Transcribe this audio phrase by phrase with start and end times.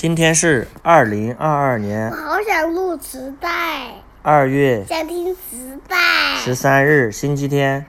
[0.00, 5.96] 今天是二零二二年我好想录磁带，二月想听磁带。
[6.36, 7.84] 十三日，星期天，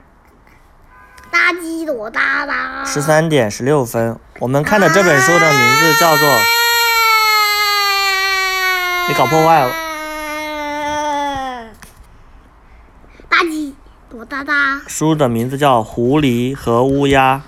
[1.30, 2.84] 大鸡多哒哒？
[2.84, 4.18] 十三点十六分。
[4.40, 6.28] 我们看的这本书的名字叫做……
[9.08, 9.72] 你搞破坏了。
[13.28, 13.76] 大鸡
[14.08, 14.80] 多哒哒？
[14.88, 17.40] 书的名字叫《狐狸和乌鸦》，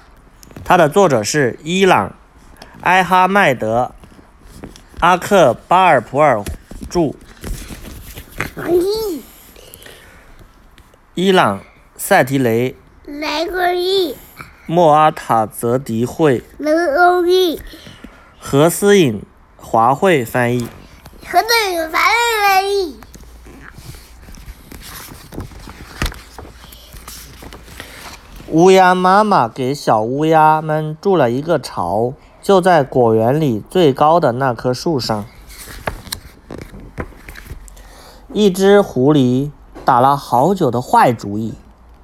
[0.65, 2.15] 它的作者是伊朗
[2.83, 3.93] 埃哈迈德
[5.03, 6.45] 阿克巴尔普尔
[6.89, 7.13] 著，
[11.15, 11.61] 伊朗
[11.97, 14.15] 塞提雷来个亿，
[14.67, 17.61] 莫阿塔泽迪绘，来个亿，
[18.39, 19.21] 何思颖
[19.57, 20.69] 华绘翻译。
[21.27, 22.01] 和这个反
[22.61, 22.97] 个亿。
[28.47, 35.25] 乌鸦妈妈给小乌鸦们筑了一个巢，就在果园里最高的那棵树上。
[38.33, 39.53] 一只狐狸
[39.85, 41.55] 打了好久的坏主意，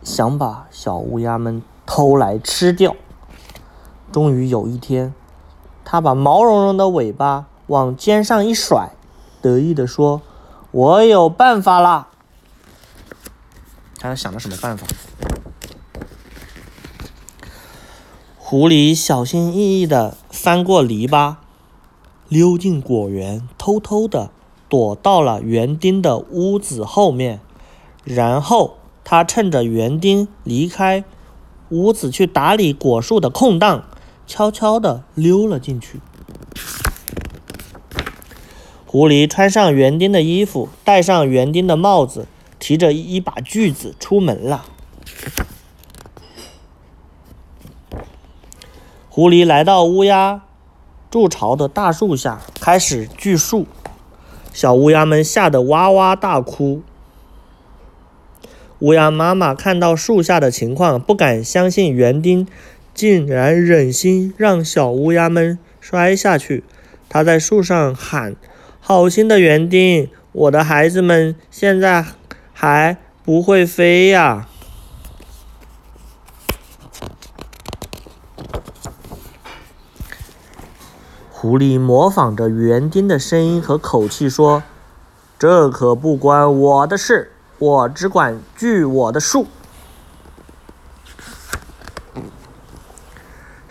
[0.05, 2.95] 想把小乌鸦们偷来吃掉。
[4.13, 5.13] 终于有一天，
[5.85, 8.91] 它把毛茸茸的尾巴往肩上一甩，
[9.43, 10.23] 得意地说
[10.71, 12.09] ：“我有办法啦！”
[13.99, 14.87] 他想了什么办法？
[18.37, 20.17] 狐狸小心翼翼地
[20.49, 21.35] 翻过篱笆，
[22.31, 24.31] 溜进果园，偷偷的
[24.67, 27.41] 躲到了园丁的屋子后面。
[28.03, 31.05] 然后，他趁着园丁离开
[31.69, 33.85] 屋子去打理果树的空档，
[34.27, 36.01] 悄悄的溜了进去。
[38.87, 42.27] 狐狸穿上园丁的衣服，戴上园丁的帽子，
[42.59, 44.65] 提着一把锯子出门了。
[49.19, 50.43] 狐狸来到乌鸦
[51.11, 53.67] 筑巢的大树下，开始锯树。
[54.53, 56.83] 小乌鸦们吓得哇哇大哭。
[58.79, 62.47] 乌鸦妈妈看到树下的情况，不敢相信园丁
[62.95, 66.63] 竟然忍心让小乌鸦们摔下去。
[67.09, 68.37] 她在树上喊
[68.79, 72.05] ：“好心的园丁，我的孩子们现在
[72.53, 74.47] 还不会飞呀！”
[81.41, 84.65] 狐狸模仿着园丁的声音和口气说
[85.39, 89.47] ：“这可不关我的事，我只管锯我的树。”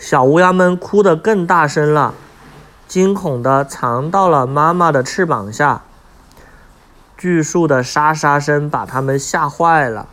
[0.00, 2.14] 小乌鸦们哭得更大声了，
[2.86, 5.82] 惊恐地藏到了妈妈的翅膀下。
[7.18, 10.08] 锯树的沙沙声把它们吓坏了。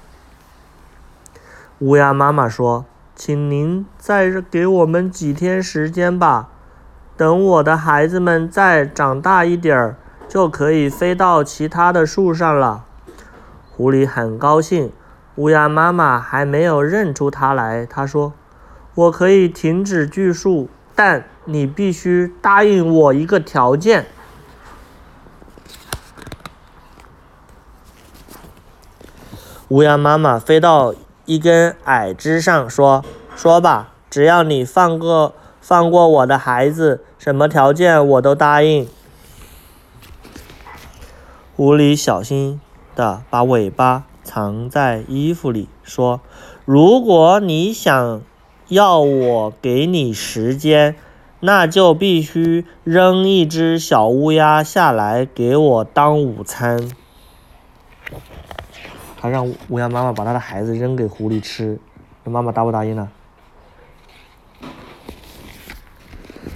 [1.80, 2.84] 乌鸦妈妈说
[3.16, 6.50] ：“请您再给我们几天时间吧。”
[7.18, 9.96] 等我的孩子们再长大一点儿，
[10.28, 12.84] 就可以飞到其他的树上了。
[13.72, 14.92] 狐狸很高兴，
[15.36, 17.86] 乌鸦妈妈还没有认出它来。
[17.86, 18.34] 它说
[18.96, 24.06] ：“我可以停止锯树，但你必须答应我一个条件。”
[29.70, 30.94] 乌鸦妈妈飞到
[31.26, 33.04] 一根矮枝上，说
[33.36, 35.34] ：“说吧，只要你放个
[35.68, 38.88] 放过我的孩子，什么条件我都答应。”
[41.58, 42.62] 狐狸小心
[42.96, 46.22] 地把尾巴藏在衣服里，说
[46.66, 48.22] ：“如果你想
[48.68, 50.96] 要我给你时间，
[51.40, 56.92] 那就必须扔一只小乌鸦下来给我当午餐。”
[59.20, 61.80] 他让乌鸦妈妈把他的孩子扔给狐狸吃，
[62.24, 63.10] 那妈妈答不答应呢？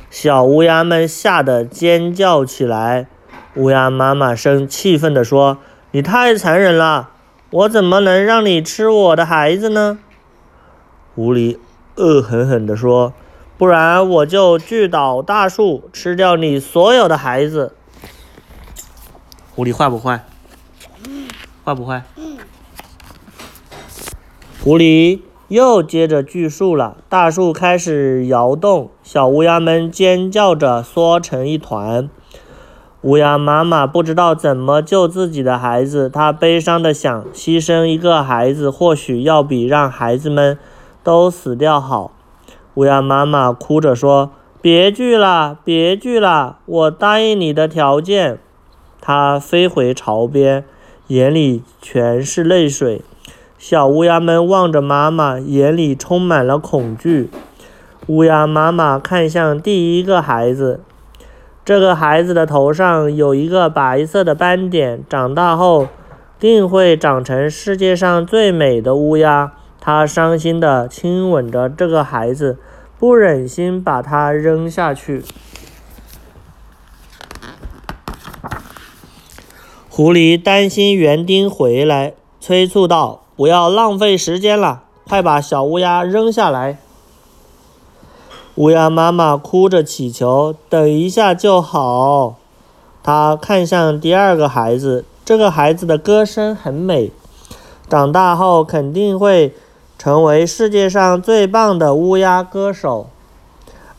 [0.09, 3.07] 小乌鸦们吓得尖叫起来。
[3.55, 5.57] 乌鸦妈妈生气愤地说
[5.91, 7.09] ：“你太残忍了！
[7.51, 9.99] 我怎么能让你吃我的孩子呢？”
[11.15, 11.57] 狐狸
[11.95, 13.13] 恶狠狠地说
[13.57, 17.73] ：“不然我就锯倒大树，吃掉你所有的孩子。”
[19.55, 20.25] 狐狸坏不坏？
[21.65, 22.03] 坏不坏？
[24.63, 25.19] 狐狸
[25.49, 32.07] 又接着锯树了，大树开始摇动，小乌鸦们尖叫着缩成一团。
[33.01, 40.59] 乌鸦妈妈不知道怎么救自己的孩子，她悲伤地想：牺牲一个孩子，或许要比让孩子们
[41.03, 42.11] 都死掉好。
[42.75, 44.29] 乌鸦妈妈哭着说
[44.61, 48.39] ：“别锯了，别锯了，我答应你的条件。”
[49.01, 50.63] 它飞回巢边，
[51.07, 53.01] 眼里全是泪水。
[53.59, 57.29] 小乌鸦们望着妈妈，眼里充满了恐惧。
[58.07, 60.79] 乌鸦妈妈看向第一个孩子，
[61.65, 65.89] 这个孩子的头上有一个白色的斑点，长大后
[66.39, 69.51] 定会长成世界上最美的乌鸦。
[69.81, 72.57] 他伤心地亲吻着这个孩子，
[72.97, 75.21] 不忍心把它扔下去。
[79.89, 86.77] 狐狸担心园丁回来，催促道：“不要浪费时间了，快把小乌鸦扔下来。”
[88.55, 92.35] 乌鸦妈妈哭着祈求：“等一下就好。”
[93.01, 97.13] 她看向第二个孩子，这个孩子的歌声很美，
[97.87, 99.55] 长大后肯定会
[99.97, 103.07] 成为世界上最棒的乌鸦歌手。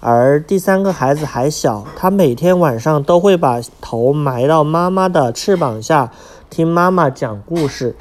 [0.00, 6.12] 而第三个孩子还小，他每天晚上都会把头埋到妈妈的翅膀下，
[6.50, 7.96] 听妈妈讲故事。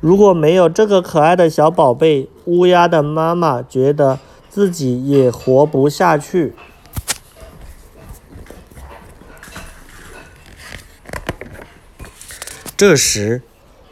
[0.00, 4.18] 如果没有这个可爱的小宝贝，乌鸦的妈妈觉得。
[4.50, 6.54] 自己也活不下去。
[12.76, 13.42] 这时，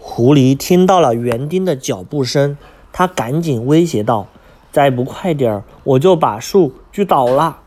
[0.00, 2.56] 狐狸听到了园丁的脚步声，
[2.90, 4.26] 他赶紧威胁道
[4.72, 7.58] ：“再不快点儿，我就把树锯倒了！”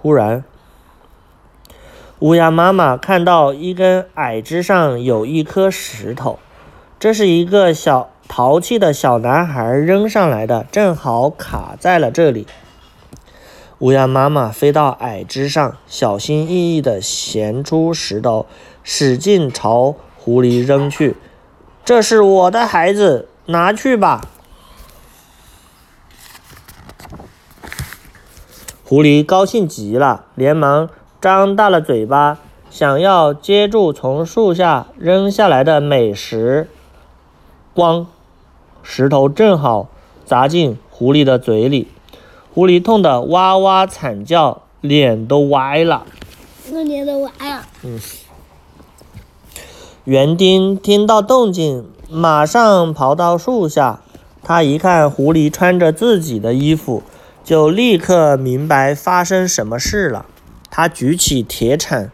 [0.00, 0.44] 忽然，
[2.20, 6.38] 乌鸦妈妈看到一根矮枝上有一颗石头，
[7.00, 8.10] 这是一个小。
[8.32, 12.46] 淘气的小男孩扔上来的，正好卡在了这里。
[13.80, 18.46] 乌鸦妈妈飞到矮枝上，小心翼翼地衔出石头，
[18.84, 21.16] 使劲朝狐狸扔去。
[21.84, 24.28] 这是我的孩子，拿去吧。
[28.84, 30.88] 狐狸高兴极了，连忙
[31.20, 32.38] 张大了嘴巴，
[32.70, 36.68] 想要接住从树下扔下来的美食。
[37.74, 38.06] 咣！
[38.82, 39.88] 石头正好
[40.24, 41.88] 砸进狐狸的嘴里，
[42.54, 46.06] 狐狸痛得哇哇惨叫，脸都歪了。
[46.72, 47.66] 那脸都歪了。
[47.82, 48.00] 嗯。
[50.04, 54.00] 园丁听到动静，马上跑到树下。
[54.42, 57.02] 他一看狐狸穿着自己的衣服，
[57.44, 60.24] 就立刻明白发生什么事了。
[60.70, 62.10] 他举起铁铲，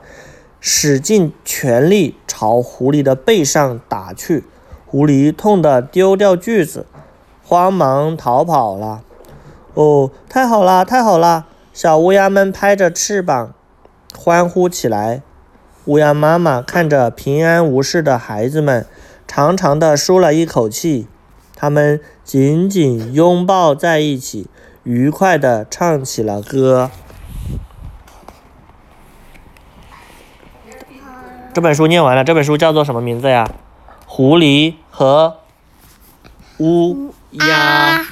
[0.61, 4.45] 使尽全力朝狐狸的背上打去。
[4.87, 6.87] 狐狸痛得丢掉锯子，
[7.45, 9.03] 慌忙逃跑了。
[9.75, 11.47] 哦，太好了，太好了！
[11.73, 13.53] 小乌鸦们拍着翅膀
[14.17, 15.21] 欢呼起来。
[15.85, 18.87] 乌鸦妈妈看着平安无事的孩子们，
[19.27, 21.07] 长长的舒了一口气。
[21.55, 24.49] 他们紧紧拥抱在一起，
[24.85, 26.91] 愉快地唱起了歌。
[31.53, 33.51] 这本书念完了，这本书叫做什么名字呀？
[34.17, 35.41] 狐狸和
[36.57, 38.03] 乌鸦。